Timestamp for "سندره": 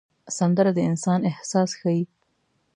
0.37-0.71